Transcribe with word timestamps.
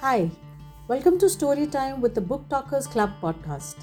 Hi, 0.00 0.30
welcome 0.88 1.18
to 1.20 1.26
Storytime 1.26 2.00
with 2.00 2.14
the 2.14 2.20
Book 2.20 2.50
Talkers 2.50 2.86
Club 2.86 3.12
podcast. 3.22 3.76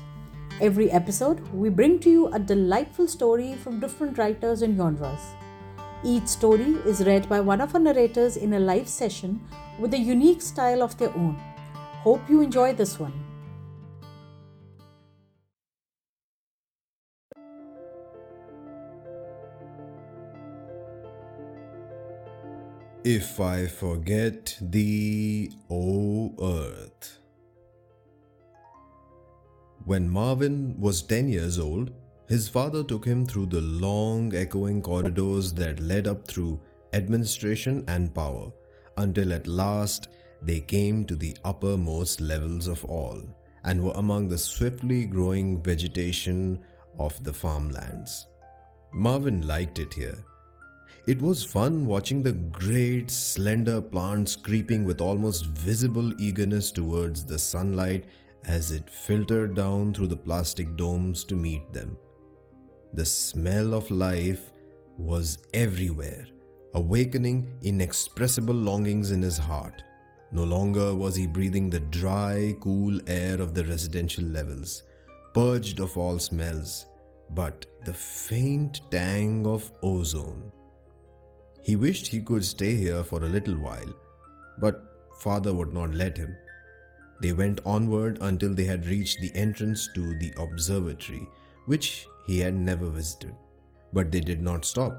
Every 0.61 0.91
episode, 0.91 1.39
we 1.51 1.69
bring 1.69 1.97
to 2.01 2.09
you 2.09 2.27
a 2.27 2.37
delightful 2.37 3.07
story 3.07 3.55
from 3.55 3.79
different 3.79 4.19
writers 4.19 4.61
and 4.61 4.77
genres. 4.77 5.19
Each 6.03 6.27
story 6.27 6.75
is 6.85 7.03
read 7.03 7.27
by 7.27 7.39
one 7.39 7.61
of 7.61 7.73
our 7.73 7.81
narrators 7.81 8.37
in 8.37 8.53
a 8.53 8.59
live 8.59 8.87
session 8.87 9.41
with 9.79 9.95
a 9.95 9.97
unique 9.97 10.43
style 10.43 10.83
of 10.83 10.95
their 10.99 11.09
own. 11.15 11.35
Hope 12.03 12.29
you 12.29 12.41
enjoy 12.41 12.73
this 12.73 12.99
one. 12.99 13.22
If 23.05 23.41
I 23.41 23.67
forget 23.67 24.57
thee, 24.61 25.51
O 25.69 26.33
earth. 26.41 27.19
When 29.83 30.09
Marvin 30.09 30.79
was 30.79 31.01
10 31.01 31.27
years 31.27 31.59
old, 31.59 31.91
his 32.29 32.47
father 32.47 32.81
took 32.81 33.03
him 33.03 33.25
through 33.25 33.47
the 33.47 33.59
long, 33.59 34.33
echoing 34.33 34.81
corridors 34.81 35.51
that 35.55 35.81
led 35.81 36.07
up 36.07 36.25
through 36.25 36.61
administration 36.93 37.83
and 37.89 38.15
power 38.15 38.53
until 38.95 39.33
at 39.33 39.47
last 39.47 40.07
they 40.41 40.61
came 40.61 41.03
to 41.03 41.17
the 41.17 41.35
uppermost 41.43 42.21
levels 42.21 42.67
of 42.67 42.85
all 42.85 43.21
and 43.65 43.83
were 43.83 43.97
among 43.97 44.29
the 44.29 44.37
swiftly 44.37 45.03
growing 45.03 45.61
vegetation 45.61 46.57
of 46.97 47.21
the 47.25 47.33
farmlands. 47.33 48.27
Marvin 48.93 49.45
liked 49.45 49.79
it 49.79 49.93
here 49.93 50.23
it 51.05 51.21
was 51.21 51.43
fun 51.43 51.85
watching 51.85 52.23
the 52.23 52.31
great, 52.31 53.11
slender 53.11 53.81
plants 53.81 54.37
creeping 54.37 54.85
with 54.85 55.01
almost 55.01 55.47
visible 55.47 56.13
eagerness 56.17 56.71
towards 56.71 57.25
the 57.25 57.37
sunlight 57.37 58.05
as 58.45 58.71
it 58.71 58.89
filtered 58.89 59.53
down 59.53 59.93
through 59.93 60.07
the 60.07 60.15
plastic 60.15 60.77
domes 60.77 61.25
to 61.25 61.35
meet 61.35 61.73
them. 61.73 61.97
The 62.93 63.05
smell 63.05 63.73
of 63.73 63.91
life 63.91 64.51
was 64.97 65.39
everywhere, 65.53 66.25
awakening 66.73 67.51
inexpressible 67.63 68.55
longings 68.55 69.11
in 69.11 69.21
his 69.21 69.37
heart. 69.37 69.83
No 70.31 70.45
longer 70.45 70.95
was 70.95 71.17
he 71.17 71.27
breathing 71.27 71.69
the 71.69 71.81
dry, 71.81 72.55
cool 72.61 72.97
air 73.07 73.41
of 73.41 73.53
the 73.53 73.65
residential 73.65 74.23
levels, 74.23 74.83
purged 75.33 75.81
of 75.81 75.97
all 75.97 76.17
smells, 76.17 76.85
but 77.31 77.65
the 77.83 77.93
faint 77.93 78.79
tang 78.89 79.45
of 79.45 79.69
ozone 79.81 80.49
he 81.63 81.75
wished 81.75 82.07
he 82.07 82.21
could 82.21 82.43
stay 82.45 82.75
here 82.75 83.03
for 83.03 83.23
a 83.23 83.29
little 83.29 83.55
while, 83.55 83.93
but 84.59 84.83
father 85.19 85.53
would 85.53 85.73
not 85.73 85.93
let 85.93 86.17
him. 86.17 86.35
They 87.21 87.31
went 87.31 87.61
onward 87.65 88.17
until 88.21 88.53
they 88.53 88.65
had 88.65 88.85
reached 88.85 89.21
the 89.21 89.33
entrance 89.33 89.89
to 89.95 90.17
the 90.19 90.33
observatory, 90.37 91.27
which 91.67 92.05
he 92.27 92.39
had 92.39 92.53
never 92.53 92.89
visited. 92.89 93.33
But 93.93 94.11
they 94.11 94.19
did 94.19 94.41
not 94.41 94.65
stop, 94.65 94.93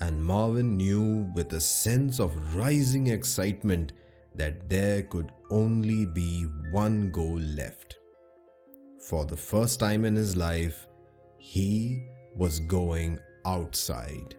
and 0.00 0.24
Marvin 0.24 0.76
knew 0.76 1.30
with 1.34 1.52
a 1.52 1.60
sense 1.60 2.20
of 2.20 2.54
rising 2.54 3.08
excitement 3.08 3.92
that 4.36 4.68
there 4.68 5.02
could 5.02 5.32
only 5.50 6.06
be 6.06 6.42
one 6.70 7.10
goal 7.10 7.38
left. 7.38 7.96
For 9.00 9.24
the 9.24 9.36
first 9.36 9.80
time 9.80 10.04
in 10.04 10.14
his 10.14 10.36
life, 10.36 10.86
he 11.38 12.06
was 12.36 12.60
going 12.60 13.18
outside. 13.44 14.36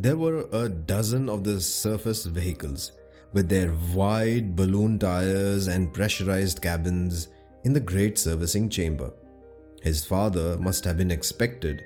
There 0.00 0.16
were 0.16 0.46
a 0.52 0.68
dozen 0.68 1.28
of 1.28 1.42
the 1.42 1.60
surface 1.60 2.24
vehicles 2.24 2.92
with 3.32 3.48
their 3.48 3.74
wide 3.92 4.54
balloon 4.54 4.96
tires 4.96 5.66
and 5.66 5.92
pressurized 5.92 6.62
cabins 6.62 7.26
in 7.64 7.72
the 7.72 7.80
great 7.80 8.16
servicing 8.16 8.68
chamber. 8.68 9.10
His 9.82 10.04
father 10.04 10.56
must 10.56 10.84
have 10.84 10.98
been 10.98 11.10
expected, 11.10 11.82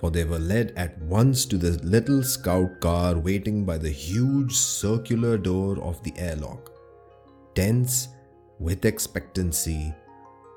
for 0.00 0.10
they 0.10 0.24
were 0.24 0.40
led 0.40 0.72
at 0.76 1.00
once 1.02 1.44
to 1.44 1.56
the 1.56 1.78
little 1.84 2.24
scout 2.24 2.80
car 2.80 3.16
waiting 3.16 3.64
by 3.64 3.78
the 3.78 3.88
huge 3.88 4.52
circular 4.52 5.38
door 5.38 5.78
of 5.78 6.02
the 6.02 6.12
airlock. 6.16 6.72
Tense 7.54 8.08
with 8.58 8.84
expectancy, 8.84 9.94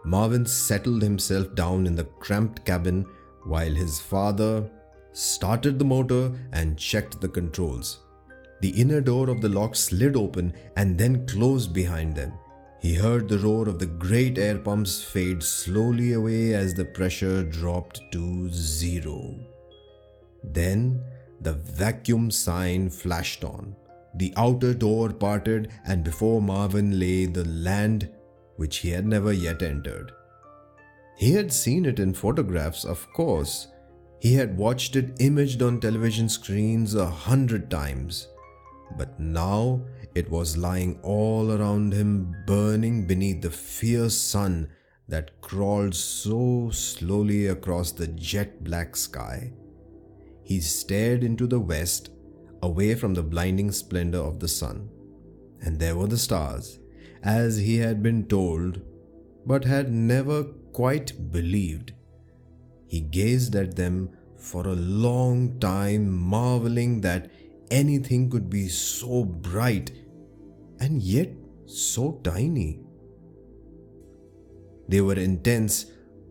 Marvin 0.04 0.48
settled 0.48 1.04
himself 1.04 1.54
down 1.54 1.86
in 1.86 1.96
the 1.96 2.06
cramped 2.06 2.66
cabin 2.66 3.06
while 3.44 3.72
his 3.72 4.00
father 4.00 4.68
started 5.18 5.80
the 5.80 5.86
motor, 5.86 6.32
and 6.54 6.78
checked 6.78 7.20
the 7.20 7.28
controls. 7.28 8.02
The 8.62 8.70
inner 8.70 9.02
door 9.02 9.30
of 9.32 9.42
the 9.42 9.50
lock 9.50 9.76
slid 9.76 10.16
open 10.16 10.54
and 10.76 10.96
then 10.96 11.26
closed 11.26 11.74
behind 11.74 12.16
them. 12.16 12.34
He 12.80 12.94
heard 12.94 13.28
the 13.28 13.40
roar 13.40 13.68
of 13.68 13.80
the 13.80 13.88
great 13.88 14.38
air 14.38 14.60
pumps 14.60 15.04
fade 15.04 15.42
slowly 15.42 16.14
away 16.14 16.54
as 16.54 16.76
the 16.76 16.86
pressure 16.86 17.44
dropped 17.44 18.00
to 18.12 18.50
zero. 18.50 19.36
Then 20.44 21.04
the 21.42 21.54
vacuum 21.54 22.30
sign 22.30 22.92
flashed 22.92 23.44
on. 23.44 23.76
The 24.16 24.34
outer 24.38 24.76
door 24.76 25.10
parted, 25.10 25.72
and 25.86 26.04
before 26.04 26.44
Marvin 26.44 27.00
lay 27.00 27.26
the 27.26 27.46
land 27.46 28.10
which 28.58 28.78
he 28.78 28.90
had 28.90 29.08
never 29.08 29.34
yet 29.34 29.64
entered. 29.64 30.12
He 31.18 31.34
had 31.34 31.52
seen 31.52 31.86
it 31.86 32.00
in 32.00 32.14
photographs, 32.14 32.86
of 32.86 33.12
course, 33.14 33.68
he 34.20 34.34
had 34.34 34.58
watched 34.58 34.96
it 34.96 35.16
imaged 35.20 35.62
on 35.62 35.80
television 35.80 36.28
screens 36.28 36.96
a 36.96 37.06
hundred 37.06 37.70
times, 37.70 38.28
but 38.98 39.20
now 39.20 39.82
it 40.16 40.30
was 40.30 40.58
lying 40.58 41.00
all 41.04 41.52
around 41.52 41.94
him, 41.94 42.36
burning 42.48 43.06
beneath 43.06 43.42
the 43.42 43.52
fierce 43.52 44.18
sun 44.18 44.70
that 45.08 45.40
crawled 45.42 45.94
so 45.94 46.70
slowly 46.72 47.48
across 47.48 47.92
the 47.92 48.08
jet 48.08 48.64
black 48.64 48.96
sky. 48.96 49.54
He 50.44 50.60
stared 50.60 51.24
into 51.24 51.46
the 51.46 51.60
west, 51.60 52.10
away 52.64 52.96
from 52.96 53.14
the 53.14 53.24
blinding 53.24 53.72
splendor 53.72 54.18
of 54.18 54.40
the 54.40 54.48
sun, 54.48 54.90
and 55.62 55.80
there 55.80 55.96
were 55.96 56.08
the 56.08 56.18
stars, 56.18 56.80
as 57.22 57.58
he 57.58 57.78
had 57.78 58.02
been 58.02 58.26
told, 58.26 58.82
but 59.46 59.66
had 59.66 59.92
never 59.94 60.44
quite 60.74 61.32
believed. 61.32 61.94
He 62.88 63.02
gazed 63.02 63.56
at 63.56 63.76
them 63.76 64.10
for 64.38 64.68
a 64.68 64.74
long 64.74 65.60
time, 65.60 66.10
marveling 66.10 67.02
that 67.02 67.30
anything 67.70 68.30
could 68.30 68.50
be 68.50 68.68
so 68.70 69.26
bright 69.26 69.92
and 70.80 71.02
yet 71.02 71.30
so 71.66 72.20
tiny. 72.24 72.80
They 74.88 75.02
were 75.02 75.20
intense, 75.20 75.88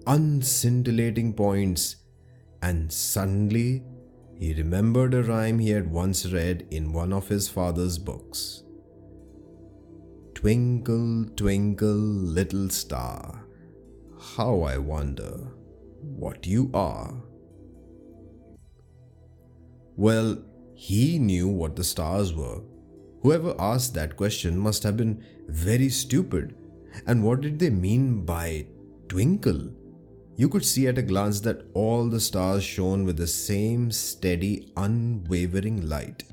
unscintillating 0.06 1.34
points, 1.34 1.96
and 2.62 2.90
suddenly 2.90 3.82
he 4.38 4.54
remembered 4.54 5.12
a 5.12 5.22
rhyme 5.22 5.58
he 5.58 5.70
had 5.70 5.90
once 5.90 6.26
read 6.26 6.66
in 6.70 6.92
one 6.92 7.12
of 7.12 7.28
his 7.28 7.48
father's 7.48 7.98
books. 7.98 8.62
Twinkle, 10.34 11.26
twinkle, 11.36 11.86
little 11.86 12.68
star, 12.70 13.46
how 14.36 14.62
I 14.62 14.78
wonder 14.78 15.55
what 16.14 16.46
you 16.46 16.70
are. 16.74 17.14
Well, 19.96 20.42
he 20.74 21.18
knew 21.18 21.48
what 21.48 21.74
the 21.76 21.84
stars 21.84 22.34
were. 22.34 22.60
Whoever 23.22 23.54
asked 23.58 23.94
that 23.94 24.16
question 24.16 24.58
must 24.58 24.82
have 24.82 24.96
been 24.96 25.24
very 25.48 25.88
stupid. 25.88 26.54
And 27.06 27.24
what 27.24 27.40
did 27.40 27.58
they 27.58 27.70
mean 27.70 28.24
by 28.24 28.66
twinkle? 29.08 29.70
You 30.36 30.48
could 30.50 30.64
see 30.64 30.86
at 30.86 30.98
a 30.98 31.02
glance 31.02 31.40
that 31.40 31.64
all 31.72 32.08
the 32.08 32.20
stars 32.20 32.62
shone 32.62 33.04
with 33.04 33.16
the 33.16 33.26
same 33.26 33.90
steady, 33.90 34.70
unwavering 34.76 35.88
light. 35.88 36.24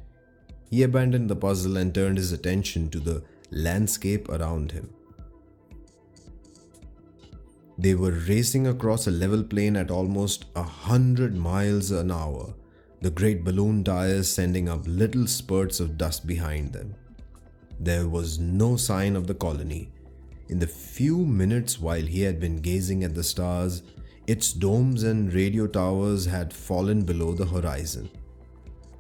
He 0.70 0.84
abandoned 0.84 1.30
the 1.30 1.36
puzzle 1.36 1.78
and 1.78 1.94
turned 1.94 2.18
his 2.18 2.34
attention 2.34 2.90
to 2.90 3.00
the 3.00 3.24
landscape 3.52 4.28
around 4.28 4.72
him. 4.72 4.90
They 7.84 7.96
were 7.96 8.12
racing 8.12 8.66
across 8.68 9.08
a 9.08 9.12
level 9.12 9.44
plain 9.44 9.76
at 9.76 9.92
almost 9.92 10.46
a 10.56 10.64
hundred 10.64 11.36
miles 11.36 11.92
an 11.92 12.12
hour, 12.12 12.54
the 13.02 13.10
great 13.10 13.44
balloon 13.44 13.84
tires 13.84 14.30
sending 14.30 14.70
up 14.70 14.84
little 14.86 15.28
spurts 15.28 15.82
of 15.82 15.98
dust 15.98 16.26
behind 16.26 16.72
them. 16.72 16.96
There 17.82 18.08
was 18.08 18.40
no 18.40 18.78
sign 18.78 19.18
of 19.18 19.28
the 19.28 19.34
colony. 19.34 19.92
In 20.48 20.60
the 20.60 20.68
few 20.68 21.26
minutes 21.26 21.78
while 21.78 22.02
he 22.02 22.22
had 22.22 22.40
been 22.40 22.62
gazing 22.62 23.04
at 23.04 23.16
the 23.16 23.24
stars, 23.24 23.84
its 24.28 24.54
domes 24.54 25.04
and 25.04 25.34
radio 25.34 25.68
towers 25.68 26.26
had 26.26 26.54
fallen 26.54 27.04
below 27.04 27.34
the 27.34 27.48
horizon. 27.48 28.10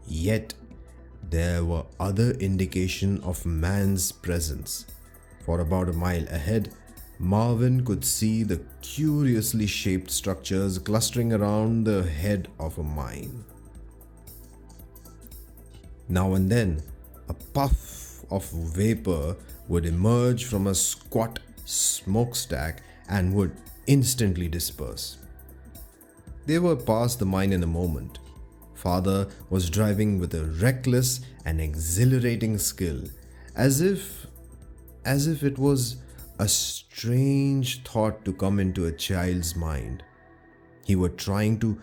Yet, 0.05 0.55
there 1.29 1.63
were 1.63 1.85
other 2.01 2.31
indication 2.31 3.21
of 3.21 3.45
man's 3.45 4.11
presence. 4.11 4.85
For 5.45 5.61
about 5.61 5.87
a 5.87 5.93
mile 5.93 6.27
ahead, 6.27 6.73
Marvin 7.19 7.85
could 7.85 8.03
see 8.03 8.43
the 8.43 8.61
curiously 8.81 9.67
shaped 9.67 10.11
structures 10.11 10.77
clustering 10.77 11.31
around 11.31 11.85
the 11.85 12.03
head 12.03 12.47
of 12.59 12.77
a 12.77 12.83
mine. 12.83 13.43
Now 16.09 16.33
and 16.33 16.51
then, 16.51 16.81
a 17.29 17.33
puff 17.33 18.25
of 18.29 18.49
vapor 18.51 19.35
would 19.67 19.85
emerge 19.85 20.45
from 20.45 20.67
a 20.67 20.75
squat 20.75 21.39
smokestack 21.65 22.83
and 23.07 23.33
would 23.33 23.55
instantly 23.87 24.47
disperse. 24.47 25.17
They 26.45 26.59
were 26.59 26.75
past 26.75 27.19
the 27.19 27.25
mine 27.25 27.53
in 27.53 27.63
a 27.63 27.67
moment. 27.67 28.19
Father 28.73 29.29
was 29.49 29.69
driving 29.69 30.19
with 30.19 30.33
a 30.33 30.43
reckless 30.43 31.21
and 31.45 31.61
exhilarating 31.61 32.57
skill, 32.57 33.03
as 33.55 33.79
if 33.79 34.27
as 35.05 35.27
if 35.27 35.43
it 35.43 35.57
was 35.57 35.97
a 36.43 36.47
strange 36.49 37.83
thought 37.83 38.25
to 38.25 38.33
come 38.33 38.59
into 38.59 38.85
a 38.85 38.91
child's 38.91 39.55
mind. 39.55 40.03
He 40.85 40.95
was 40.97 41.11
trying 41.15 41.57
to 41.59 41.79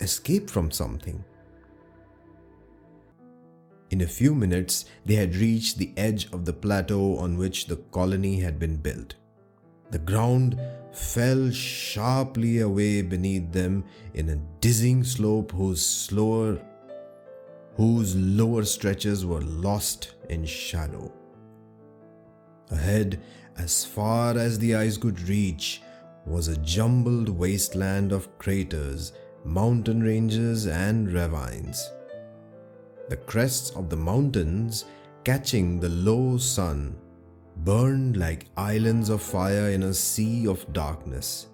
escape 0.00 0.50
from 0.50 0.72
something. 0.72 1.24
In 3.90 4.00
a 4.00 4.08
few 4.08 4.34
minutes, 4.34 4.86
they 5.04 5.14
had 5.14 5.36
reached 5.36 5.78
the 5.78 5.92
edge 5.96 6.26
of 6.32 6.44
the 6.44 6.52
plateau 6.52 7.16
on 7.18 7.38
which 7.38 7.66
the 7.66 7.76
colony 7.98 8.40
had 8.40 8.58
been 8.58 8.78
built. 8.78 9.14
The 9.92 10.00
ground 10.00 10.58
fell 10.90 11.52
sharply 11.52 12.58
away 12.58 13.02
beneath 13.02 13.52
them 13.52 13.84
in 14.14 14.28
a 14.28 14.42
dizzying 14.60 15.04
slope 15.04 15.52
whose 15.52 15.86
slower 15.86 16.60
whose 17.76 18.16
lower 18.16 18.64
stretches 18.64 19.24
were 19.24 19.42
lost 19.42 20.14
in 20.30 20.44
shadow. 20.44 21.12
Ahead, 22.70 23.20
as 23.56 23.84
far 23.84 24.36
as 24.36 24.58
the 24.58 24.74
eyes 24.74 24.98
could 24.98 25.20
reach, 25.28 25.82
was 26.26 26.48
a 26.48 26.56
jumbled 26.58 27.28
wasteland 27.28 28.12
of 28.12 28.38
craters, 28.38 29.12
mountain 29.44 30.02
ranges, 30.02 30.66
and 30.66 31.12
ravines. 31.12 31.90
The 33.08 33.16
crests 33.16 33.70
of 33.70 33.90
the 33.90 33.96
mountains, 33.96 34.86
catching 35.24 35.78
the 35.78 35.90
low 35.90 36.38
sun, 36.38 36.96
burned 37.58 38.16
like 38.16 38.46
islands 38.56 39.10
of 39.10 39.22
fire 39.22 39.70
in 39.70 39.82
a 39.84 39.94
sea 39.94 40.46
of 40.46 40.72
darkness, 40.72 41.48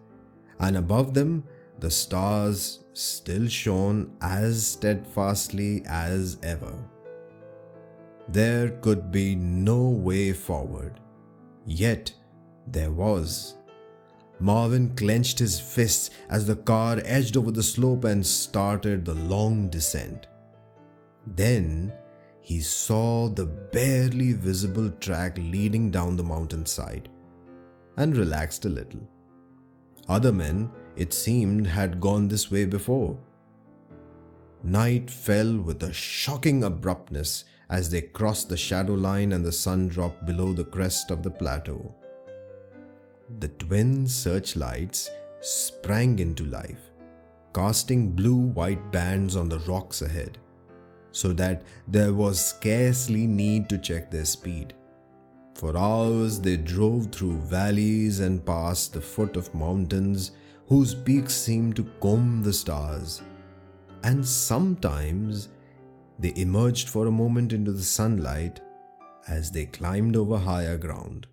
and 0.60 0.76
above 0.76 1.14
them 1.14 1.44
the 1.80 1.90
stars 1.90 2.84
still 2.92 3.48
shone 3.48 4.12
as 4.20 4.66
steadfastly 4.66 5.82
as 5.86 6.38
ever. 6.42 6.74
There 8.28 8.70
could 8.80 9.10
be 9.10 9.34
no 9.34 9.88
way 9.88 10.32
forward, 10.32 11.00
yet 11.66 12.12
there 12.66 12.92
was. 12.92 13.56
Marvin 14.38 14.94
clenched 14.96 15.38
his 15.38 15.60
fists 15.60 16.10
as 16.30 16.46
the 16.46 16.56
car 16.56 17.00
edged 17.04 17.36
over 17.36 17.50
the 17.50 17.62
slope 17.62 18.04
and 18.04 18.24
started 18.24 19.04
the 19.04 19.14
long 19.14 19.68
descent. 19.68 20.28
Then 21.26 21.92
he 22.40 22.60
saw 22.60 23.28
the 23.28 23.46
barely 23.46 24.32
visible 24.32 24.90
track 24.92 25.36
leading 25.36 25.90
down 25.90 26.16
the 26.16 26.24
mountainside 26.24 27.08
and 27.96 28.16
relaxed 28.16 28.64
a 28.64 28.70
little. 28.70 29.06
Other 30.08 30.32
men, 30.32 30.70
it 30.96 31.12
seemed, 31.12 31.66
had 31.66 32.00
gone 32.00 32.28
this 32.28 32.50
way 32.50 32.64
before. 32.64 33.18
Night 34.62 35.10
fell 35.10 35.56
with 35.58 35.82
a 35.82 35.92
shocking 35.92 36.64
abruptness 36.64 37.44
as 37.70 37.88
they 37.88 38.02
crossed 38.02 38.48
the 38.48 38.56
shadow 38.56 38.94
line 38.94 39.32
and 39.32 39.44
the 39.44 39.52
sun 39.52 39.88
dropped 39.88 40.26
below 40.26 40.52
the 40.52 40.64
crest 40.64 41.10
of 41.10 41.22
the 41.22 41.30
plateau. 41.30 41.94
The 43.38 43.48
twin 43.48 44.06
searchlights 44.06 45.08
sprang 45.40 46.18
into 46.18 46.44
life, 46.44 46.90
casting 47.54 48.10
blue 48.10 48.36
white 48.36 48.90
bands 48.92 49.36
on 49.36 49.48
the 49.48 49.60
rocks 49.60 50.02
ahead 50.02 50.38
so 51.12 51.32
that 51.32 51.62
there 51.88 52.12
was 52.12 52.44
scarcely 52.44 53.26
need 53.26 53.68
to 53.68 53.78
check 53.78 54.10
their 54.10 54.24
speed. 54.24 54.74
For 55.54 55.76
hours 55.76 56.40
they 56.40 56.56
drove 56.56 57.10
through 57.12 57.38
valleys 57.38 58.20
and 58.20 58.44
past 58.44 58.92
the 58.92 59.00
foot 59.00 59.36
of 59.36 59.54
mountains 59.54 60.32
whose 60.68 60.94
peaks 60.94 61.34
seemed 61.34 61.76
to 61.76 61.84
comb 62.00 62.42
the 62.42 62.52
stars. 62.52 63.22
And 64.04 64.26
sometimes 64.26 65.48
they 66.20 66.32
emerged 66.36 66.88
for 66.88 67.06
a 67.06 67.12
moment 67.12 67.52
into 67.52 67.72
the 67.72 67.82
sunlight 67.82 68.60
as 69.26 69.50
they 69.50 69.66
climbed 69.66 70.16
over 70.16 70.38
higher 70.38 70.76
ground. 70.76 71.26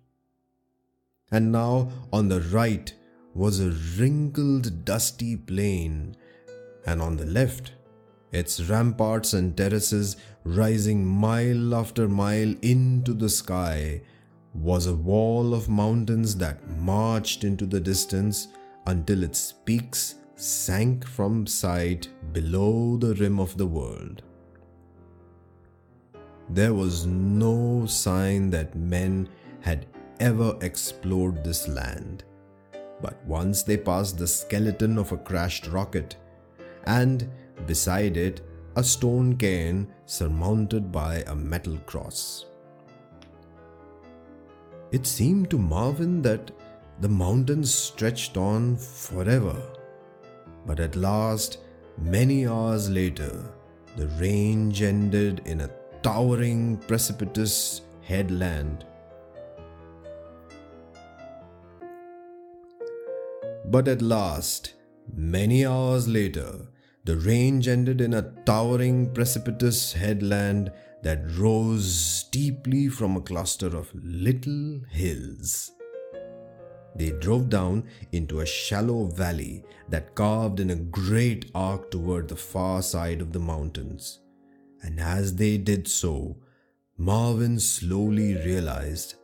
And 1.30 1.52
now 1.52 1.90
on 2.12 2.28
the 2.28 2.40
right 2.40 2.92
was 3.34 3.60
a 3.60 3.70
wrinkled, 3.98 4.84
dusty 4.84 5.36
plain, 5.36 6.16
and 6.86 7.02
on 7.02 7.16
the 7.16 7.26
left 7.26 7.72
its 8.30 8.60
ramparts 8.60 9.32
and 9.32 9.56
terraces 9.56 10.16
rising 10.44 11.04
mile 11.04 11.74
after 11.74 12.08
mile 12.08 12.54
into 12.62 13.14
the 13.14 13.28
sky, 13.28 14.02
was 14.54 14.86
a 14.86 14.94
wall 14.94 15.54
of 15.54 15.68
mountains 15.68 16.36
that 16.36 16.68
marched 16.78 17.44
into 17.44 17.64
the 17.64 17.80
distance 17.80 18.48
until 18.86 19.22
its 19.22 19.52
peaks 19.52 20.16
sank 20.36 21.06
from 21.06 21.46
sight 21.46 22.08
below 22.32 22.96
the 22.96 23.14
rim 23.14 23.40
of 23.40 23.56
the 23.56 23.66
world. 23.66 24.22
There 26.50 26.72
was 26.74 27.06
no 27.06 27.84
sign 27.86 28.50
that 28.50 28.74
men 28.74 29.28
had 29.60 29.86
ever 30.18 30.56
explored 30.62 31.44
this 31.44 31.68
land. 31.68 32.24
But 33.00 33.24
once 33.26 33.62
they 33.62 33.76
passed 33.76 34.18
the 34.18 34.26
skeleton 34.26 34.98
of 34.98 35.12
a 35.12 35.18
crashed 35.18 35.68
rocket, 35.68 36.16
and 36.84 37.28
beside 37.66 38.16
it, 38.16 38.40
a 38.76 38.82
stone 38.82 39.36
cairn 39.36 39.88
surmounted 40.06 40.90
by 40.90 41.22
a 41.26 41.34
metal 41.34 41.76
cross. 41.86 42.46
It 44.90 45.06
seemed 45.06 45.50
to 45.50 45.58
Marvin 45.58 46.22
that 46.22 46.50
the 47.00 47.08
mountains 47.08 47.72
stretched 47.72 48.36
on 48.36 48.76
forever. 48.76 49.56
But 50.66 50.80
at 50.80 50.96
last, 50.96 51.58
many 51.98 52.46
hours 52.46 52.88
later, 52.88 53.52
the 53.96 54.08
range 54.20 54.82
ended 54.82 55.42
in 55.44 55.60
a 55.60 55.70
towering, 56.02 56.76
precipitous 56.78 57.82
headland. 58.02 58.84
But 63.66 63.86
at 63.86 64.00
last, 64.00 64.74
many 65.14 65.66
hours 65.66 66.08
later, 66.08 66.68
the 67.04 67.16
range 67.16 67.68
ended 67.68 68.00
in 68.00 68.14
a 68.14 68.32
towering, 68.44 69.12
precipitous 69.12 69.92
headland 69.92 70.72
that 71.02 71.24
rose 71.36 71.94
steeply 71.94 72.88
from 72.88 73.16
a 73.16 73.20
cluster 73.20 73.68
of 73.68 73.90
little 73.94 74.80
hills. 74.90 75.70
They 76.96 77.10
drove 77.10 77.48
down 77.48 77.84
into 78.12 78.40
a 78.40 78.46
shallow 78.46 79.04
valley 79.04 79.64
that 79.88 80.14
carved 80.14 80.60
in 80.60 80.70
a 80.70 80.76
great 80.76 81.50
arc 81.54 81.90
toward 81.90 82.28
the 82.28 82.36
far 82.36 82.82
side 82.82 83.20
of 83.20 83.32
the 83.32 83.38
mountains. 83.38 84.20
And 84.82 85.00
as 85.00 85.36
they 85.36 85.58
did 85.58 85.88
so, 85.88 86.36
Marvin 86.96 87.58
slowly 87.60 88.34
realized 88.34 89.14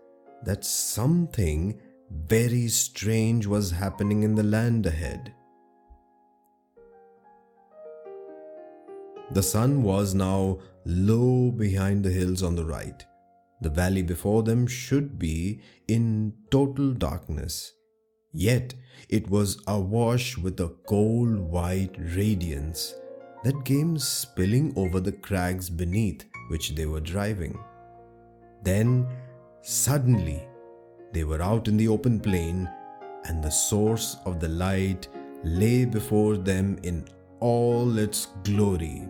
that 0.44 0.64
something 0.64 1.80
very 2.10 2.68
strange 2.68 3.46
was 3.46 3.70
happening 3.70 4.22
in 4.22 4.34
the 4.34 4.42
land 4.42 4.86
ahead. 4.86 5.32
The 9.32 9.42
sun 9.42 9.82
was 9.82 10.14
now 10.14 10.58
low 10.84 11.50
behind 11.50 12.04
the 12.04 12.10
hills 12.10 12.42
on 12.42 12.54
the 12.54 12.64
right. 12.64 13.04
The 13.62 13.70
valley 13.70 14.02
before 14.02 14.42
them 14.42 14.66
should 14.66 15.18
be 15.18 15.60
in 15.88 16.34
total 16.50 16.92
darkness. 16.92 17.72
Yet 18.32 18.74
it 19.08 19.30
was 19.30 19.60
awash 19.66 20.36
with 20.36 20.60
a 20.60 20.74
cold 20.86 21.38
white 21.38 21.96
radiance 21.98 22.94
that 23.44 23.64
came 23.64 23.98
spilling 23.98 24.72
over 24.74 25.00
the 25.00 25.12
crags 25.12 25.68
beneath 25.68 26.24
which 26.48 26.74
they 26.74 26.86
were 26.86 27.00
driving. 27.00 27.58
Then, 28.62 29.06
suddenly, 29.60 30.42
they 31.12 31.24
were 31.24 31.42
out 31.42 31.68
in 31.68 31.76
the 31.76 31.88
open 31.88 32.18
plain, 32.20 32.68
and 33.26 33.44
the 33.44 33.50
source 33.50 34.16
of 34.24 34.40
the 34.40 34.48
light 34.48 35.08
lay 35.42 35.84
before 35.84 36.38
them 36.38 36.78
in 36.82 37.04
all 37.40 37.98
its 37.98 38.28
glory. 38.44 39.08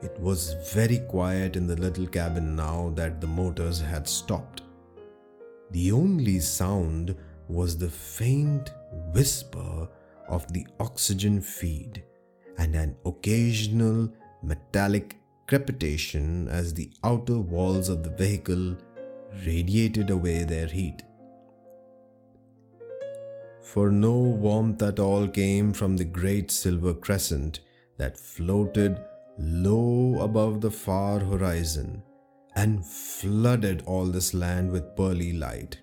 It 0.00 0.16
was 0.20 0.54
very 0.72 0.98
quiet 0.98 1.56
in 1.56 1.66
the 1.66 1.76
little 1.76 2.06
cabin 2.06 2.54
now 2.54 2.92
that 2.94 3.20
the 3.20 3.26
motors 3.26 3.80
had 3.80 4.06
stopped. 4.06 4.62
The 5.72 5.90
only 5.90 6.38
sound 6.38 7.16
was 7.48 7.76
the 7.76 7.90
faint 7.90 8.70
whisper 9.12 9.88
of 10.28 10.52
the 10.52 10.64
oxygen 10.78 11.40
feed 11.40 12.04
and 12.58 12.74
an 12.74 12.96
occasional 13.06 14.12
metallic 14.42 15.16
crepitation 15.46 16.48
as 16.48 16.74
the 16.74 16.90
outer 17.02 17.38
walls 17.38 17.88
of 17.88 18.02
the 18.02 18.10
vehicle 18.10 18.76
radiated 19.46 20.10
away 20.10 20.44
their 20.44 20.66
heat. 20.66 21.02
For 23.62 23.90
no 23.90 24.16
warmth 24.16 24.82
at 24.82 24.98
all 24.98 25.28
came 25.28 25.72
from 25.72 25.96
the 25.96 26.04
great 26.04 26.50
silver 26.50 26.94
crescent 26.94 27.60
that 27.96 28.18
floated 28.18 28.98
low 29.38 30.20
above 30.20 30.60
the 30.60 30.70
far 30.70 31.20
horizon 31.20 32.02
and 32.56 32.84
flooded 32.84 33.82
all 33.86 34.06
this 34.06 34.34
land 34.34 34.72
with 34.72 34.96
pearly 34.96 35.32
light. 35.32 35.78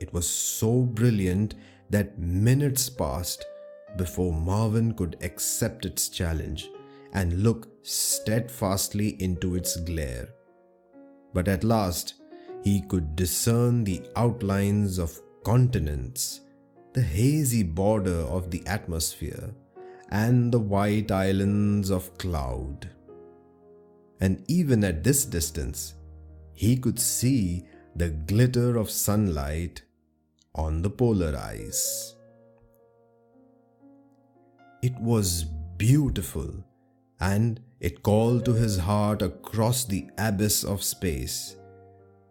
It 0.00 0.12
was 0.12 0.28
so 0.28 0.82
brilliant 0.82 1.54
that 1.90 2.18
minutes 2.18 2.88
passed 2.90 3.44
before 3.96 4.32
Marvin 4.32 4.94
could 4.94 5.16
accept 5.22 5.84
its 5.84 6.08
challenge 6.08 6.68
and 7.12 7.42
look 7.42 7.68
steadfastly 7.82 9.20
into 9.22 9.54
its 9.54 9.76
glare. 9.76 10.28
But 11.32 11.48
at 11.48 11.64
last, 11.64 12.14
he 12.62 12.80
could 12.80 13.14
discern 13.14 13.84
the 13.84 14.02
outlines 14.16 14.98
of 14.98 15.20
continents, 15.44 16.40
the 16.94 17.02
hazy 17.02 17.62
border 17.62 18.20
of 18.20 18.50
the 18.50 18.66
atmosphere, 18.66 19.54
and 20.10 20.52
the 20.52 20.58
white 20.58 21.10
islands 21.10 21.90
of 21.90 22.16
cloud. 22.18 22.90
And 24.20 24.44
even 24.48 24.82
at 24.82 25.04
this 25.04 25.24
distance, 25.24 25.94
he 26.54 26.76
could 26.76 26.98
see 26.98 27.66
the 27.94 28.10
glitter 28.10 28.76
of 28.76 28.90
sunlight 28.90 29.82
on 30.54 30.82
the 30.82 30.90
polar 30.90 31.36
ice. 31.36 32.15
It 34.82 34.98
was 35.00 35.44
beautiful 35.76 36.64
and 37.20 37.60
it 37.80 38.02
called 38.02 38.44
to 38.44 38.52
his 38.52 38.78
heart 38.78 39.22
across 39.22 39.84
the 39.84 40.08
abyss 40.18 40.64
of 40.64 40.82
space. 40.82 41.56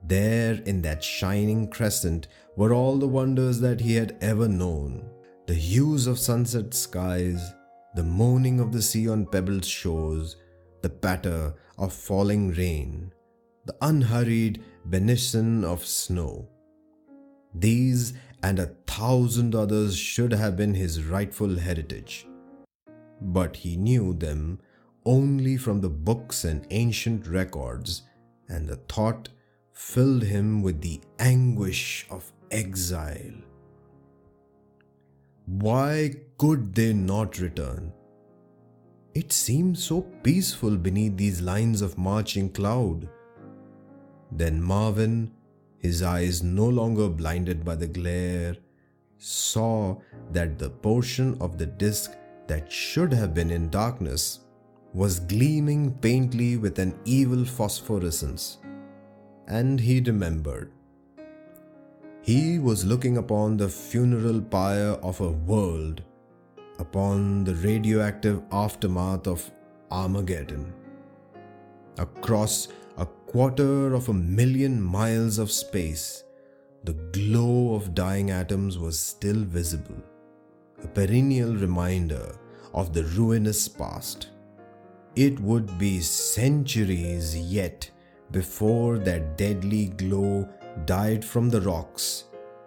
There, 0.03 0.61
in 0.65 0.81
that 0.83 1.03
shining 1.03 1.69
crescent, 1.69 2.27
were 2.55 2.73
all 2.73 2.97
the 2.97 3.07
wonders 3.07 3.59
that 3.61 3.81
he 3.81 3.95
had 3.95 4.17
ever 4.21 4.47
known 4.47 5.09
the 5.47 5.53
hues 5.53 6.07
of 6.07 6.17
sunset 6.17 6.73
skies, 6.73 7.53
the 7.93 8.03
moaning 8.03 8.59
of 8.59 8.71
the 8.71 8.81
sea 8.81 9.07
on 9.07 9.27
pebbled 9.27 9.63
shores, 9.63 10.37
the 10.81 10.89
patter 10.89 11.53
of 11.77 11.93
falling 11.93 12.51
rain, 12.51 13.11
the 13.65 13.75
unhurried 13.81 14.63
benison 14.85 15.63
of 15.63 15.85
snow. 15.85 16.47
These 17.53 18.13
and 18.41 18.59
a 18.59 18.71
thousand 18.87 19.53
others 19.53 19.95
should 19.95 20.31
have 20.31 20.57
been 20.57 20.73
his 20.73 21.03
rightful 21.03 21.57
heritage. 21.57 22.27
But 23.21 23.55
he 23.57 23.77
knew 23.77 24.13
them 24.13 24.59
only 25.05 25.57
from 25.57 25.81
the 25.81 25.89
books 25.89 26.43
and 26.43 26.65
ancient 26.71 27.27
records, 27.27 28.03
and 28.49 28.67
the 28.67 28.75
thought 28.75 29.29
filled 29.73 30.23
him 30.23 30.61
with 30.61 30.81
the 30.81 31.01
anguish 31.19 32.07
of 32.09 32.31
exile. 32.51 33.33
Why 35.45 36.15
could 36.37 36.73
they 36.73 36.93
not 36.93 37.39
return? 37.39 37.93
It 39.13 39.31
seemed 39.31 39.77
so 39.77 40.01
peaceful 40.01 40.75
beneath 40.75 41.17
these 41.17 41.39
lines 41.41 41.81
of 41.81 41.97
marching 41.97 42.49
cloud. 42.49 43.07
Then 44.31 44.61
Marvin, 44.61 45.31
his 45.77 46.01
eyes 46.01 46.43
no 46.43 46.67
longer 46.67 47.07
blinded 47.07 47.63
by 47.63 47.75
the 47.75 47.87
glare, 47.87 48.57
saw 49.17 49.97
that 50.31 50.57
the 50.57 50.69
portion 50.69 51.37
of 51.39 51.57
the 51.57 51.65
disk 51.65 52.11
that 52.47 52.71
should 52.71 53.13
have 53.13 53.33
been 53.33 53.51
in 53.51 53.69
darkness 53.69 54.39
was 54.93 55.19
gleaming 55.19 55.93
faintly 56.01 56.55
with 56.57 56.79
an 56.79 56.97
evil 57.03 57.43
phosphorescence. 57.43 58.59
And 59.47 59.79
he 59.79 59.99
remembered. 59.99 60.71
He 62.21 62.59
was 62.59 62.85
looking 62.85 63.17
upon 63.17 63.57
the 63.57 63.69
funeral 63.69 64.41
pyre 64.41 64.97
of 65.03 65.21
a 65.21 65.29
world, 65.29 66.01
upon 66.79 67.43
the 67.43 67.53
radioactive 67.55 68.41
aftermath 68.51 69.27
of 69.27 69.51
Armageddon. 69.91 70.73
Across 71.97 72.69
a 72.97 73.05
quarter 73.05 73.93
of 73.93 74.09
a 74.09 74.13
million 74.13 74.81
miles 74.81 75.37
of 75.37 75.51
space, 75.51 76.23
the 76.83 76.93
glow 76.93 77.75
of 77.75 77.93
dying 77.93 78.31
atoms 78.31 78.77
was 78.77 78.97
still 78.97 79.43
visible, 79.43 80.01
a 80.85 80.87
perennial 80.87 81.55
reminder 81.55 82.37
of 82.75 82.93
the 82.93 83.03
ruinous 83.17 83.67
past. 83.67 84.27
It 85.15 85.39
would 85.39 85.79
be 85.79 85.99
centuries 85.99 87.35
yet 87.35 87.89
before 88.29 88.99
that 88.99 89.35
deadly 89.35 89.87
glow 89.87 90.47
died 90.85 91.25
from 91.25 91.49
the 91.49 91.61
rocks 91.61 92.25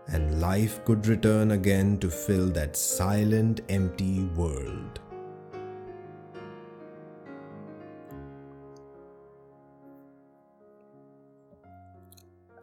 and 0.08 0.40
life 0.40 0.84
could 0.84 1.06
return 1.06 1.52
again 1.52 1.98
to 1.98 2.10
fill 2.10 2.48
that 2.48 2.76
silent, 2.76 3.60
empty 3.68 4.24
world. 4.40 4.98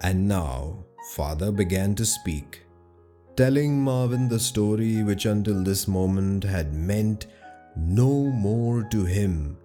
And 0.01 0.27
now, 0.27 0.85
father 1.15 1.51
began 1.51 1.95
to 1.95 2.05
speak, 2.05 2.64
telling 3.35 3.81
Marvin 3.81 4.29
the 4.29 4.39
story 4.39 5.03
which 5.03 5.25
until 5.25 5.61
this 5.63 5.87
moment 5.87 6.43
had 6.43 6.73
meant 6.73 7.27
no 7.75 8.09
more 8.09 8.83
to 8.83 9.03
him 9.03 9.57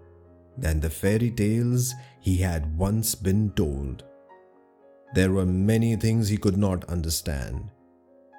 than 0.59 0.81
the 0.81 0.91
fairy 0.91 1.31
tales 1.31 1.95
he 2.21 2.37
had 2.37 2.77
once 2.77 3.15
been 3.15 3.50
told. 3.50 4.05
There 5.15 5.33
were 5.33 5.47
many 5.47 5.97
things 5.97 6.29
he 6.29 6.37
could 6.37 6.57
not 6.57 6.85
understand. 6.87 7.71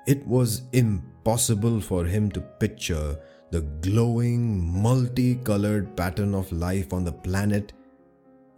It 0.08 0.26
was 0.28 0.64
impossible 0.74 1.80
for 1.80 2.06
him 2.06 2.32
to 2.32 2.42
picture 2.42 3.18
the 3.52 3.62
glowing, 3.62 4.82
multicolored 4.82 5.96
pattern 5.96 6.34
of 6.34 6.52
life 6.52 6.94
on 6.94 7.04
the 7.04 7.12
planet 7.12 7.74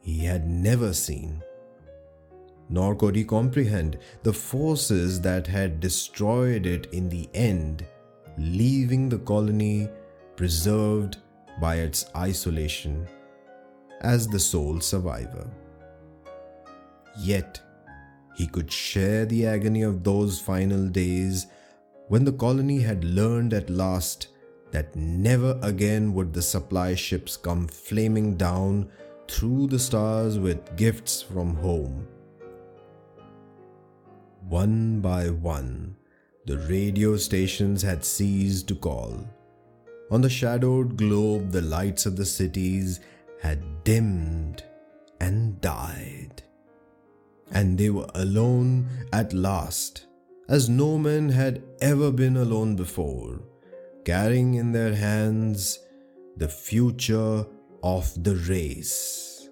he 0.01 0.25
had 0.25 0.47
never 0.47 0.93
seen. 0.93 1.41
Nor 2.69 2.95
could 2.95 3.15
he 3.15 3.23
comprehend 3.23 3.97
the 4.23 4.33
forces 4.33 5.21
that 5.21 5.47
had 5.47 5.79
destroyed 5.79 6.65
it 6.65 6.87
in 6.93 7.09
the 7.09 7.29
end, 7.33 7.85
leaving 8.37 9.09
the 9.09 9.19
colony 9.19 9.89
preserved 10.35 11.17
by 11.59 11.75
its 11.75 12.05
isolation 12.15 13.07
as 14.01 14.27
the 14.27 14.39
sole 14.39 14.79
survivor. 14.79 15.47
Yet, 17.19 17.61
he 18.35 18.47
could 18.47 18.71
share 18.71 19.25
the 19.25 19.45
agony 19.45 19.83
of 19.83 20.03
those 20.03 20.39
final 20.39 20.87
days 20.87 21.47
when 22.07 22.25
the 22.25 22.33
colony 22.33 22.79
had 22.79 23.03
learned 23.03 23.53
at 23.53 23.69
last 23.69 24.27
that 24.71 24.95
never 24.95 25.57
again 25.61 26.13
would 26.13 26.33
the 26.33 26.41
supply 26.41 26.95
ships 26.95 27.37
come 27.37 27.67
flaming 27.67 28.35
down 28.35 28.89
through 29.27 29.67
the 29.67 29.79
stars 29.79 30.39
with 30.39 30.75
gifts 30.75 31.21
from 31.21 31.55
home. 31.55 32.07
One 34.49 34.99
by 34.99 35.29
one, 35.29 35.95
the 36.45 36.57
radio 36.57 37.15
stations 37.15 37.81
had 37.81 38.03
ceased 38.03 38.67
to 38.67 38.75
call. 38.75 39.25
On 40.11 40.21
the 40.21 40.29
shadowed 40.29 40.97
globe, 40.97 41.51
the 41.51 41.61
lights 41.61 42.05
of 42.05 42.17
the 42.17 42.25
cities 42.25 42.99
had 43.41 43.83
dimmed 43.83 44.63
and 45.21 45.59
died. 45.61 46.43
And 47.51 47.77
they 47.77 47.89
were 47.89 48.09
alone 48.15 48.89
at 49.13 49.33
last, 49.33 50.07
as 50.49 50.67
no 50.67 50.97
man 50.97 51.29
had 51.29 51.63
ever 51.81 52.11
been 52.11 52.37
alone 52.37 52.75
before, 52.75 53.41
carrying 54.03 54.55
in 54.55 54.73
their 54.73 54.93
hands 54.93 55.79
the 56.35 56.49
future 56.49 57.45
of 57.81 58.23
the 58.23 58.35
race. 58.35 59.49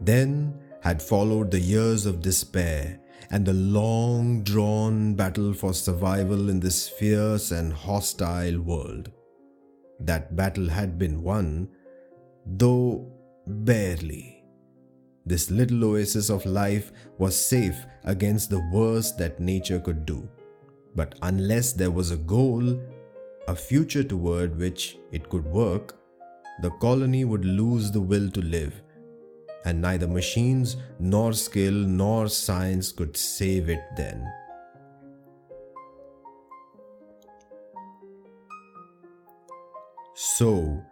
Then 0.00 0.58
had 0.82 1.02
followed 1.02 1.50
the 1.50 1.60
years 1.60 2.06
of 2.06 2.22
despair 2.22 2.98
and 3.30 3.46
the 3.46 3.52
long 3.52 4.42
drawn 4.42 5.14
battle 5.14 5.52
for 5.52 5.72
survival 5.72 6.48
in 6.48 6.58
this 6.60 6.88
fierce 6.88 7.50
and 7.50 7.72
hostile 7.72 8.60
world. 8.60 9.10
That 10.00 10.34
battle 10.34 10.68
had 10.68 10.98
been 10.98 11.22
won, 11.22 11.68
though 12.46 13.12
barely. 13.46 14.42
This 15.26 15.50
little 15.50 15.84
oasis 15.84 16.30
of 16.30 16.46
life 16.46 16.92
was 17.18 17.36
safe 17.36 17.76
against 18.04 18.50
the 18.50 18.66
worst 18.72 19.18
that 19.18 19.38
nature 19.38 19.78
could 19.78 20.06
do. 20.06 20.28
But 20.96 21.14
unless 21.22 21.72
there 21.72 21.90
was 21.90 22.10
a 22.10 22.16
goal, 22.16 22.80
a 23.46 23.54
future 23.54 24.02
toward 24.02 24.58
which 24.58 24.96
it 25.12 25.28
could 25.28 25.44
work, 25.44 25.96
the 26.62 26.70
colony 26.70 27.24
would 27.24 27.44
lose 27.44 27.90
the 27.90 28.00
will 28.00 28.30
to 28.30 28.40
live, 28.40 28.82
and 29.64 29.80
neither 29.80 30.08
machines, 30.08 30.76
nor 30.98 31.32
skill, 31.32 31.72
nor 31.72 32.28
science 32.28 32.92
could 32.92 33.16
save 33.16 33.68
it 33.68 33.82
then. 33.96 34.26
So, 40.14 40.82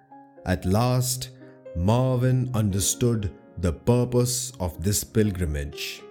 at 0.47 0.65
last, 0.65 1.31
Marvin 1.77 2.51
understood 2.55 3.31
the 3.59 3.73
purpose 3.73 4.53
of 4.59 4.83
this 4.83 5.05
pilgrimage. 5.05 6.03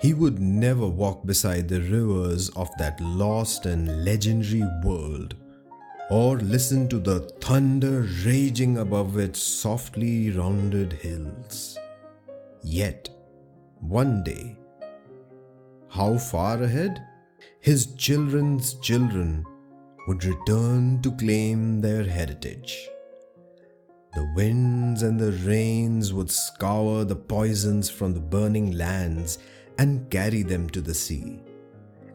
He 0.00 0.14
would 0.14 0.38
never 0.38 0.86
walk 0.86 1.26
beside 1.26 1.68
the 1.68 1.80
rivers 1.80 2.48
of 2.50 2.68
that 2.78 3.00
lost 3.00 3.66
and 3.66 4.04
legendary 4.04 4.62
world, 4.84 5.34
or 6.10 6.36
listen 6.38 6.88
to 6.88 6.98
the 6.98 7.20
thunder 7.40 8.06
raging 8.24 8.78
above 8.78 9.18
its 9.18 9.40
softly 9.40 10.30
rounded 10.30 10.92
hills. 10.92 11.78
Yet, 12.62 13.08
one 13.80 14.22
day, 14.22 14.56
how 15.88 16.18
far 16.18 16.62
ahead? 16.62 17.02
His 17.60 17.94
children's 17.94 18.74
children 18.74 19.44
would 20.06 20.24
return 20.24 21.02
to 21.02 21.10
claim 21.12 21.80
their 21.80 22.04
heritage. 22.04 22.88
The 24.14 24.32
winds 24.34 25.02
and 25.02 25.18
the 25.18 25.32
rains 25.46 26.12
would 26.12 26.30
scour 26.30 27.04
the 27.04 27.16
poisons 27.16 27.90
from 27.90 28.14
the 28.14 28.20
burning 28.20 28.72
lands 28.72 29.38
and 29.78 30.08
carry 30.10 30.42
them 30.42 30.70
to 30.70 30.80
the 30.80 30.94
sea. 30.94 31.42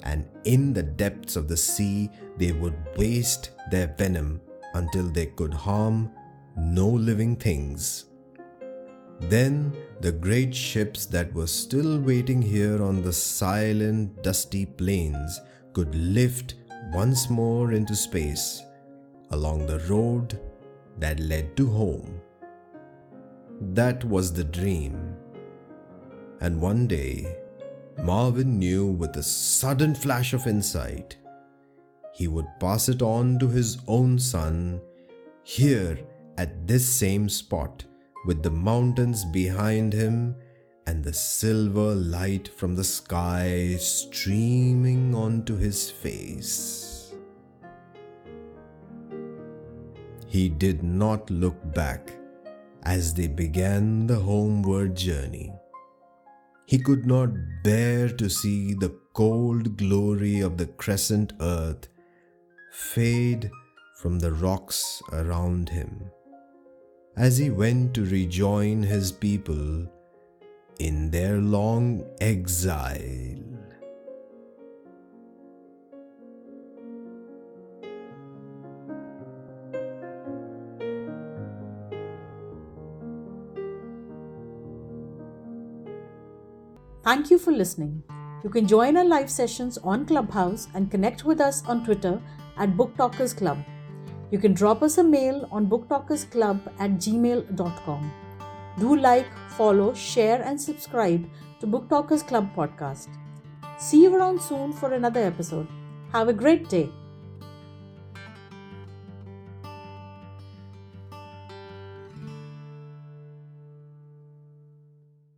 And 0.04 0.28
in 0.46 0.74
the 0.74 0.84
depths 0.84 1.36
of 1.36 1.48
the 1.48 1.58
sea, 1.58 2.10
they 2.38 2.52
would 2.52 2.76
waste 2.98 3.52
their 3.70 3.88
venom 3.98 4.42
until 4.74 5.10
they 5.10 5.28
could 5.28 5.54
harm 5.54 6.12
no 6.56 6.88
living 6.88 7.36
things. 7.36 8.06
Then 9.20 9.76
the 10.00 10.12
great 10.12 10.56
ships 10.56 11.06
that 11.08 11.32
were 11.34 11.48
still 11.48 12.00
waiting 12.00 12.42
here 12.42 12.82
on 12.82 13.04
the 13.04 13.14
silent, 13.14 14.24
dusty 14.24 14.66
plains 14.66 15.40
could 15.74 15.94
lift 15.94 16.56
once 16.92 17.30
more 17.30 17.74
into 17.74 17.96
space 17.96 18.64
along 19.30 19.66
the 19.66 19.80
road 19.82 20.40
that 20.98 21.20
led 21.20 21.56
to 21.58 21.70
home. 21.70 22.20
That 23.74 24.04
was 24.04 24.34
the 24.34 24.44
dream. 24.44 25.16
And 26.42 26.60
one 26.60 26.88
day, 26.88 27.38
Marvin 28.04 28.58
knew 28.58 28.88
with 28.88 29.16
a 29.18 29.24
sudden 29.24 29.94
flash 29.94 30.34
of 30.34 30.48
insight 30.48 31.18
he 32.14 32.28
would 32.28 32.48
pass 32.60 32.90
it 32.90 33.02
on 33.02 33.40
to 33.40 33.48
his 33.48 33.78
own 33.88 34.20
son 34.20 34.82
here 35.44 35.98
at 36.38 36.68
this 36.68 36.88
same 36.88 37.30
spot 37.30 37.84
with 38.26 38.44
the 38.44 38.52
mountains 38.52 39.26
behind 39.26 39.94
him 39.94 40.36
and 40.88 41.04
the 41.04 41.14
silver 41.14 41.96
light 41.96 42.48
from 42.48 42.76
the 42.76 42.84
sky 42.84 43.76
streaming 43.80 45.16
onto 45.16 45.56
his 45.56 45.90
face. 45.90 47.14
He 50.28 50.50
did 50.50 50.84
not 50.84 51.30
look 51.30 51.58
back 51.74 52.12
as 52.84 53.14
they 53.14 53.28
began 53.28 54.08
the 54.08 54.20
homeward 54.20 54.96
journey. 54.96 55.54
He 56.72 56.80
could 56.80 57.06
not 57.06 57.32
bear 57.64 58.08
to 58.08 58.30
see 58.30 58.74
the 58.74 58.96
cold 59.14 59.76
glory 59.76 60.40
of 60.40 60.56
the 60.56 60.68
crescent 60.68 61.34
earth 61.42 61.90
fade 62.72 63.52
from 63.98 64.20
the 64.20 64.32
rocks 64.32 65.02
around 65.12 65.68
him 65.68 66.10
as 67.18 67.38
he 67.38 67.50
went 67.50 67.94
to 67.96 68.06
rejoin 68.06 68.84
his 68.84 69.12
people 69.12 69.86
in 70.80 71.12
their 71.12 71.40
long 71.40 72.06
exile. 72.22 73.44
Thank 87.04 87.32
you 87.32 87.40
for 87.40 87.52
listening. 87.52 88.04
You 88.44 88.50
can 88.52 88.68
join 88.68 88.96
our 88.96 89.04
live 89.04 89.30
sessions 89.30 89.80
on 89.80 90.06
Clubhouse 90.06 90.68
and 90.76 90.92
connect 90.92 91.26
with 91.26 91.42
us 91.42 91.64
on 91.66 91.84
Twitter 91.84 92.22
at 92.58 92.78
Book 92.78 92.96
Talkers 92.96 93.34
Club. 93.34 93.58
You 94.30 94.38
can 94.38 94.54
drop 94.54 94.84
us 94.84 95.00
a 95.00 95.04
mail 95.04 95.48
on 95.52 95.66
booktalkersclub 95.68 96.72
at 96.80 96.92
gmail.com. 96.92 98.14
Do 98.80 98.96
like, 98.96 99.26
follow, 99.50 99.96
share, 99.96 100.44
and 100.44 100.62
subscribe 100.62 101.28
to 101.60 101.66
Book 101.66 101.90
Talkers 101.90 102.22
Club 102.22 102.56
podcast. 102.56 103.10
See 103.80 104.04
you 104.04 104.16
around 104.16 104.40
soon 104.40 104.72
for 104.72 104.94
another 104.94 105.22
episode. 105.22 105.68
Have 106.14 106.30
a 106.30 106.34
great 106.34 106.70
day. 106.70 106.92